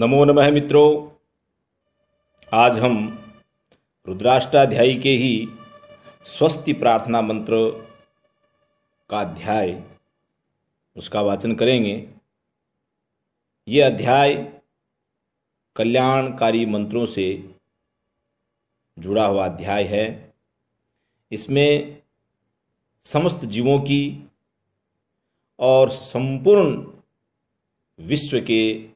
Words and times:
नमो 0.00 0.24
नमः 0.24 0.50
मित्रों। 0.50 1.10
आज 2.52 2.78
हम 2.78 2.94
रुद्राष्टाध्यायी 4.08 4.94
के 5.00 5.10
ही 5.10 5.48
स्वस्ति 6.24 6.72
प्रार्थना 6.72 7.20
मंत्र 7.20 7.56
का 9.10 9.20
अध्याय, 9.20 9.82
उसका 10.96 11.20
वाचन 11.20 11.54
करेंगे। 11.54 12.08
ये 13.68 13.82
अध्याय 13.82 14.52
कल्याणकारी 15.76 16.66
मंत्रों 16.66 17.06
से 17.06 17.54
जुड़ा 18.98 19.26
हुआ 19.26 19.44
अध्याय 19.44 19.84
है। 19.84 20.34
इसमें 21.32 22.02
समस्त 23.04 23.44
जीवों 23.44 23.78
की 23.80 24.30
और 25.58 25.90
संपूर्ण 25.90 26.86
विश्व 27.98 28.40
के 28.40 28.90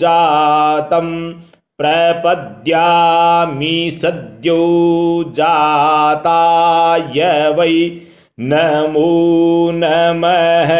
जातम् 0.00 1.14
प्रपद्यामि 1.78 3.98
सद्यो 4.02 5.24
जाताय 5.28 7.50
वै 7.50 8.00
नमो 8.40 9.70
नमः। 9.74 10.70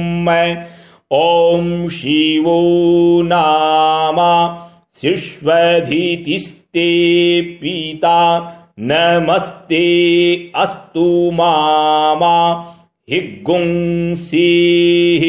ॐ 1.12 1.88
शिवो 1.88 3.22
नामा 3.22 4.69
शिष्वधितिस्ते 5.02 6.60
पिता। 7.40 8.54
नमस्ते 8.80 10.52
अस्तु 10.54 11.30
मामा। 11.34 12.64
हिग्गुंसीः 13.10 15.25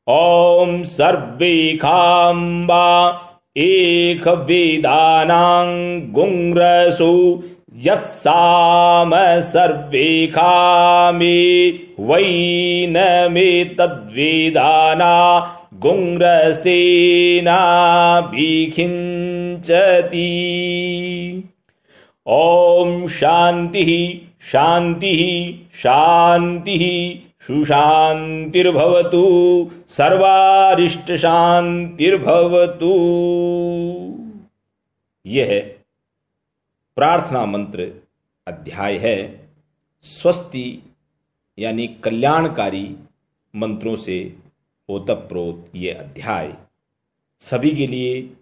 ॐ 0.08 0.70
सर्वे 0.96 1.54
खाम्बा 1.82 2.88
एकवेदानां 3.56 5.68
गुङ्रसु 6.18 7.12
यत्साम 7.84 9.10
सर्वे 9.40 10.26
खामे 10.26 11.68
वै 12.00 12.24
न 12.86 13.28
मे 13.32 13.64
तद्वेदाना 13.64 15.14
गुङ्रसेनाभिखिञ्चति 15.74 16.64
ॐ 22.28 23.06
शान्तिः 23.06 24.18
शान्तिः 24.52 25.54
शान्तिः, 25.78 26.84
सुशान्तिर्भवतु, 27.46 29.22
सर्वारिष्टशान्तिर्भवतु। 29.88 31.22
यह 35.26 35.77
प्रार्थना 36.98 37.46
मंत्र 37.46 38.02
अध्याय 38.46 38.98
है। 38.98 39.48
स्वस्ति 40.02 40.82
यानी 41.58 41.86
कल्याणकारी 41.88 42.96
मंत्रों 43.56 43.96
से 43.96 44.38
ओतप्रोत 44.88 45.70
ये 45.74 45.90
अध्याय। 45.90 46.56
सभी 47.40 47.70
के 47.76 47.86
लिए 47.86 48.36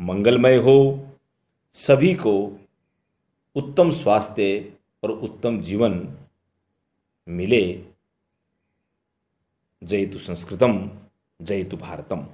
मंगलमय 0.00 0.56
हो। 0.56 1.06
सभी 1.72 2.14
को 2.14 2.60
उत्तम 3.56 3.90
स्वास्थ्य 3.90 4.72
और 5.02 5.10
उत्तम 5.10 5.60
जीवन 5.60 6.18
मिले। 7.28 7.84
जयतु 9.84 10.18
संस्कृतम 10.18 10.90
जयतु 11.42 11.76
भारतम। 11.76 12.26